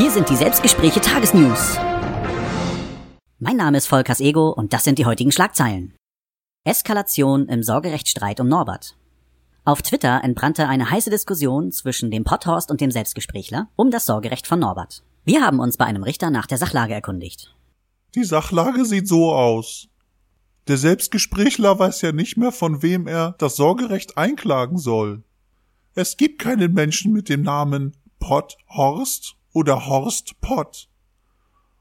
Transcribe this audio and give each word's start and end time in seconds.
Hier 0.00 0.10
sind 0.10 0.30
die 0.30 0.36
Selbstgespräche 0.36 1.02
Tagesnews. 1.02 1.76
Mein 3.38 3.58
Name 3.58 3.76
ist 3.76 3.86
Volkers 3.86 4.20
Ego 4.20 4.48
und 4.48 4.72
das 4.72 4.84
sind 4.84 4.98
die 4.98 5.04
heutigen 5.04 5.30
Schlagzeilen. 5.30 5.94
Eskalation 6.64 7.48
im 7.48 7.62
Sorgerechtsstreit 7.62 8.40
um 8.40 8.48
Norbert. 8.48 8.96
Auf 9.66 9.82
Twitter 9.82 10.24
entbrannte 10.24 10.68
eine 10.68 10.90
heiße 10.90 11.10
Diskussion 11.10 11.70
zwischen 11.70 12.10
dem 12.10 12.24
Potthorst 12.24 12.70
und 12.70 12.80
dem 12.80 12.90
Selbstgesprächler 12.90 13.68
um 13.76 13.90
das 13.90 14.06
Sorgerecht 14.06 14.46
von 14.46 14.60
Norbert. 14.60 15.02
Wir 15.26 15.42
haben 15.42 15.60
uns 15.60 15.76
bei 15.76 15.84
einem 15.84 16.02
Richter 16.02 16.30
nach 16.30 16.46
der 16.46 16.56
Sachlage 16.56 16.94
erkundigt. 16.94 17.54
Die 18.14 18.24
Sachlage 18.24 18.86
sieht 18.86 19.06
so 19.06 19.34
aus. 19.34 19.88
Der 20.66 20.78
Selbstgesprächler 20.78 21.78
weiß 21.78 22.00
ja 22.00 22.12
nicht 22.12 22.38
mehr, 22.38 22.52
von 22.52 22.82
wem 22.82 23.06
er 23.06 23.34
das 23.36 23.56
Sorgerecht 23.56 24.16
einklagen 24.16 24.78
soll. 24.78 25.24
Es 25.94 26.16
gibt 26.16 26.40
keinen 26.40 26.72
Menschen 26.72 27.12
mit 27.12 27.28
dem 27.28 27.42
Namen 27.42 27.98
Pott 28.18 28.56
Horst 28.66 29.36
oder 29.52 29.86
Horst 29.86 30.40
Pott. 30.40 30.88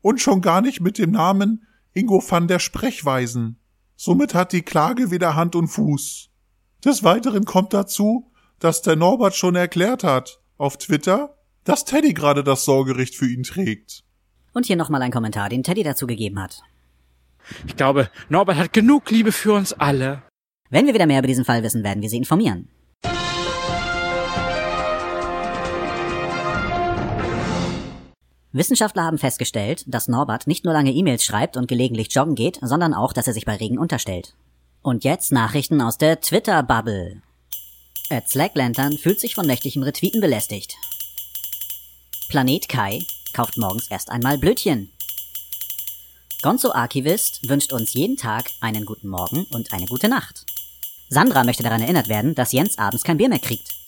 Und 0.00 0.20
schon 0.20 0.40
gar 0.40 0.60
nicht 0.60 0.80
mit 0.80 0.98
dem 0.98 1.12
Namen 1.12 1.66
Ingo 1.92 2.22
van 2.26 2.48
der 2.48 2.58
Sprechweisen. 2.58 3.58
Somit 3.96 4.34
hat 4.34 4.52
die 4.52 4.62
Klage 4.62 5.10
weder 5.10 5.36
Hand 5.36 5.54
und 5.54 5.68
Fuß. 5.68 6.30
Des 6.84 7.04
Weiteren 7.04 7.44
kommt 7.44 7.72
dazu, 7.72 8.32
dass 8.58 8.82
der 8.82 8.96
Norbert 8.96 9.36
schon 9.36 9.54
erklärt 9.54 10.02
hat, 10.02 10.40
auf 10.56 10.76
Twitter, 10.76 11.36
dass 11.64 11.84
Teddy 11.84 12.12
gerade 12.12 12.42
das 12.42 12.64
Sorgerecht 12.64 13.14
für 13.14 13.26
ihn 13.26 13.42
trägt. 13.42 14.04
Und 14.52 14.66
hier 14.66 14.76
nochmal 14.76 15.02
ein 15.02 15.12
Kommentar, 15.12 15.48
den 15.48 15.62
Teddy 15.62 15.82
dazu 15.82 16.06
gegeben 16.06 16.40
hat. 16.40 16.62
Ich 17.66 17.76
glaube, 17.76 18.10
Norbert 18.28 18.56
hat 18.56 18.72
genug 18.72 19.10
Liebe 19.10 19.32
für 19.32 19.52
uns 19.52 19.72
alle. 19.72 20.22
Wenn 20.70 20.86
wir 20.86 20.94
wieder 20.94 21.06
mehr 21.06 21.18
über 21.18 21.28
diesen 21.28 21.44
Fall 21.44 21.62
wissen, 21.62 21.84
werden 21.84 22.02
wir 22.02 22.08
Sie 22.08 22.16
informieren. 22.16 22.68
Wissenschaftler 28.52 29.04
haben 29.04 29.18
festgestellt, 29.18 29.84
dass 29.86 30.08
Norbert 30.08 30.46
nicht 30.46 30.64
nur 30.64 30.74
lange 30.74 30.92
E-Mails 30.92 31.24
schreibt 31.24 31.56
und 31.56 31.68
gelegentlich 31.68 32.14
joggen 32.14 32.34
geht, 32.34 32.58
sondern 32.60 32.92
auch, 32.92 33.12
dass 33.12 33.26
er 33.26 33.32
sich 33.32 33.46
bei 33.46 33.56
Regen 33.56 33.78
unterstellt. 33.78 34.34
Und 34.82 35.04
jetzt 35.04 35.32
Nachrichten 35.32 35.80
aus 35.80 35.96
der 35.96 36.20
Twitter-Bubble. 36.20 37.22
Ed 38.10 38.28
Slacklantern 38.28 38.98
fühlt 38.98 39.20
sich 39.20 39.34
von 39.34 39.46
nächtlichen 39.46 39.82
Retweeten 39.82 40.20
belästigt. 40.20 40.74
Planet 42.28 42.68
Kai 42.68 42.98
kauft 43.32 43.56
morgens 43.56 43.88
erst 43.88 44.10
einmal 44.10 44.36
Blödchen. 44.36 44.90
Gonzo 46.42 46.72
Archivist 46.72 47.48
wünscht 47.48 47.72
uns 47.72 47.94
jeden 47.94 48.16
Tag 48.16 48.50
einen 48.60 48.84
guten 48.84 49.08
Morgen 49.08 49.46
und 49.52 49.72
eine 49.72 49.86
gute 49.86 50.08
Nacht. 50.08 50.44
Sandra 51.08 51.44
möchte 51.44 51.62
daran 51.62 51.80
erinnert 51.80 52.08
werden, 52.08 52.34
dass 52.34 52.52
Jens 52.52 52.78
abends 52.78 53.04
kein 53.04 53.16
Bier 53.16 53.28
mehr 53.28 53.38
kriegt. 53.38 53.81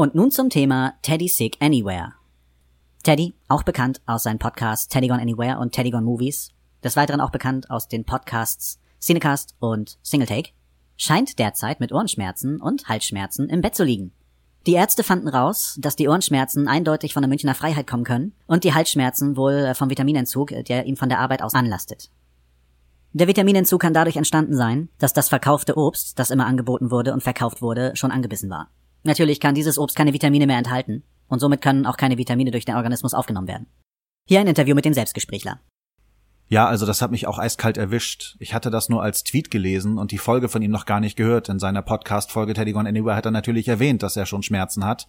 Und 0.00 0.14
nun 0.14 0.30
zum 0.30 0.48
Thema 0.48 0.94
Teddy 1.02 1.28
Sick 1.28 1.58
Anywhere. 1.60 2.14
Teddy, 3.02 3.34
auch 3.48 3.64
bekannt 3.64 4.00
aus 4.06 4.22
seinen 4.22 4.38
Podcasts 4.38 4.88
Teddy 4.88 5.08
Gone 5.08 5.20
Anywhere 5.20 5.58
und 5.58 5.72
Teddy 5.72 5.90
Gone 5.90 6.06
Movies, 6.06 6.52
des 6.82 6.96
Weiteren 6.96 7.20
auch 7.20 7.28
bekannt 7.28 7.68
aus 7.68 7.86
den 7.86 8.06
Podcasts 8.06 8.80
Cinecast 8.98 9.56
und 9.58 9.98
Singletake, 10.00 10.52
scheint 10.96 11.38
derzeit 11.38 11.80
mit 11.80 11.92
Ohrenschmerzen 11.92 12.62
und 12.62 12.88
Halsschmerzen 12.88 13.50
im 13.50 13.60
Bett 13.60 13.74
zu 13.74 13.84
liegen. 13.84 14.12
Die 14.66 14.72
Ärzte 14.72 15.04
fanden 15.04 15.28
raus, 15.28 15.76
dass 15.78 15.96
die 15.96 16.08
Ohrenschmerzen 16.08 16.66
eindeutig 16.66 17.12
von 17.12 17.20
der 17.20 17.28
Münchner 17.28 17.54
Freiheit 17.54 17.86
kommen 17.86 18.04
können 18.04 18.32
und 18.46 18.64
die 18.64 18.72
Halsschmerzen 18.72 19.36
wohl 19.36 19.74
vom 19.74 19.90
Vitaminentzug, 19.90 20.54
der 20.66 20.86
ihm 20.86 20.96
von 20.96 21.10
der 21.10 21.18
Arbeit 21.18 21.42
aus 21.42 21.52
anlastet. 21.52 22.10
Der 23.12 23.28
Vitaminentzug 23.28 23.82
kann 23.82 23.92
dadurch 23.92 24.16
entstanden 24.16 24.56
sein, 24.56 24.88
dass 24.96 25.12
das 25.12 25.28
verkaufte 25.28 25.76
Obst, 25.76 26.18
das 26.18 26.30
immer 26.30 26.46
angeboten 26.46 26.90
wurde 26.90 27.12
und 27.12 27.22
verkauft 27.22 27.60
wurde, 27.60 27.92
schon 27.96 28.12
angebissen 28.12 28.48
war. 28.48 28.70
Natürlich 29.02 29.40
kann 29.40 29.54
dieses 29.54 29.78
Obst 29.78 29.96
keine 29.96 30.12
Vitamine 30.12 30.46
mehr 30.46 30.58
enthalten 30.58 31.02
und 31.28 31.40
somit 31.40 31.62
können 31.62 31.86
auch 31.86 31.96
keine 31.96 32.18
Vitamine 32.18 32.50
durch 32.50 32.64
den 32.64 32.74
Organismus 32.74 33.14
aufgenommen 33.14 33.48
werden. 33.48 33.66
Hier 34.26 34.40
ein 34.40 34.46
Interview 34.46 34.74
mit 34.74 34.84
dem 34.84 34.94
Selbstgesprächler. 34.94 35.60
Ja, 36.48 36.66
also 36.66 36.84
das 36.84 37.00
hat 37.00 37.12
mich 37.12 37.28
auch 37.28 37.38
eiskalt 37.38 37.78
erwischt. 37.78 38.36
Ich 38.40 38.54
hatte 38.54 38.70
das 38.70 38.88
nur 38.88 39.02
als 39.02 39.22
Tweet 39.22 39.52
gelesen 39.52 39.98
und 39.98 40.10
die 40.10 40.18
Folge 40.18 40.48
von 40.48 40.62
ihm 40.62 40.72
noch 40.72 40.84
gar 40.84 40.98
nicht 40.98 41.14
gehört. 41.14 41.48
In 41.48 41.60
seiner 41.60 41.80
Podcast-Folge 41.80 42.54
Teddy 42.54 42.72
Gone 42.72 42.88
Anywhere 42.88 43.14
hat 43.14 43.24
er 43.24 43.30
natürlich 43.30 43.68
erwähnt, 43.68 44.02
dass 44.02 44.16
er 44.16 44.26
schon 44.26 44.42
Schmerzen 44.42 44.84
hat. 44.84 45.06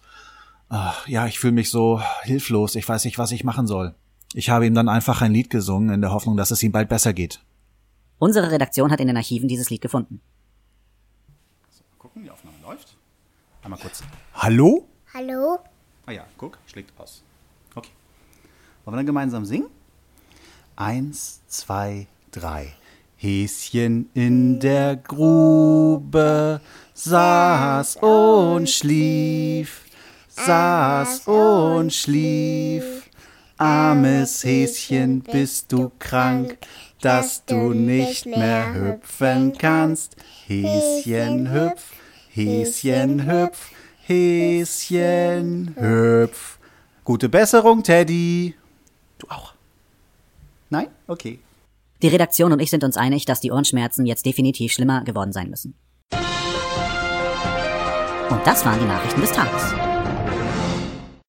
Ach, 0.68 1.06
ja, 1.08 1.26
ich 1.26 1.40
fühle 1.40 1.54
mich 1.54 1.70
so 1.70 2.00
hilflos. 2.22 2.76
Ich 2.76 2.88
weiß 2.88 3.04
nicht, 3.04 3.18
was 3.18 3.32
ich 3.32 3.42
machen 3.42 3.66
soll. 3.66 3.96
Ich 4.34 4.50
habe 4.50 4.66
ihm 4.66 4.74
dann 4.74 4.88
einfach 4.88 5.20
ein 5.20 5.32
Lied 5.32 5.50
gesungen, 5.50 5.90
in 5.90 6.00
der 6.00 6.12
Hoffnung, 6.12 6.36
dass 6.36 6.52
es 6.52 6.62
ihm 6.62 6.72
bald 6.72 6.88
besser 6.88 7.12
geht. 7.12 7.40
Unsere 8.18 8.52
Redaktion 8.52 8.92
hat 8.92 9.00
in 9.00 9.08
den 9.08 9.16
Archiven 9.16 9.48
dieses 9.48 9.68
Lied 9.68 9.80
gefunden. 9.80 10.20
So, 11.70 11.82
gucken, 11.98 12.22
die 12.22 12.30
Aufnahme 12.30 12.56
läuft. 12.62 12.96
Einmal 13.62 13.78
kurz. 13.78 14.02
Hallo? 14.34 14.88
Hallo? 15.14 15.60
Ah 16.06 16.10
ja, 16.10 16.26
guck, 16.36 16.58
schlägt 16.66 16.98
aus. 16.98 17.22
Okay. 17.76 17.90
Wollen 18.84 18.94
wir 18.94 18.98
dann 18.98 19.06
gemeinsam 19.06 19.44
singen? 19.44 19.68
Eins, 20.74 21.42
zwei, 21.46 22.08
drei. 22.32 22.74
Häschen 23.16 24.10
in 24.14 24.58
der 24.58 24.96
Grube 24.96 26.60
saß 26.94 27.98
und 27.98 28.68
schlief, 28.68 29.84
saß 30.28 31.28
und 31.28 31.92
schlief. 31.94 33.08
Armes 33.58 34.42
Häschen, 34.42 35.20
bist 35.20 35.70
du 35.70 35.92
krank, 36.00 36.58
dass 37.00 37.44
du 37.44 37.72
nicht 37.72 38.26
mehr 38.26 38.74
hüpfen 38.74 39.56
kannst. 39.56 40.16
Häschen 40.48 41.52
hüpf, 41.52 41.92
Häschen 42.34 43.26
hüpf, 43.26 43.72
Häschen 44.06 45.74
hüpf. 45.78 46.58
Gute 47.04 47.28
Besserung, 47.28 47.82
Teddy. 47.82 48.54
Du 49.18 49.26
auch. 49.28 49.52
Nein? 50.70 50.88
Okay. 51.06 51.40
Die 52.00 52.08
Redaktion 52.08 52.52
und 52.52 52.60
ich 52.60 52.70
sind 52.70 52.84
uns 52.84 52.96
einig, 52.96 53.26
dass 53.26 53.40
die 53.40 53.52
Ohrenschmerzen 53.52 54.06
jetzt 54.06 54.24
definitiv 54.24 54.72
schlimmer 54.72 55.04
geworden 55.04 55.32
sein 55.32 55.50
müssen. 55.50 55.74
Und 58.30 58.46
das 58.46 58.64
waren 58.64 58.80
die 58.80 58.86
Nachrichten 58.86 59.20
des 59.20 59.32
Tages. 59.32 59.91